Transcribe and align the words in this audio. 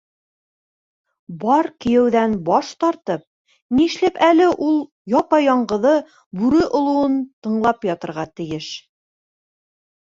Бар 1.43 1.67
кейәүҙән 1.85 2.33
баш 2.47 2.71
тартып, 2.85 3.25
нишләп 3.81 4.19
әле 4.29 4.49
ул 4.69 4.81
япа-яңғыҙы 5.19 5.93
бүре 6.43 6.67
олоуын 6.83 7.23
тыңлап 7.45 7.91
ятырға 7.95 8.29
тейеш?! 8.41 8.75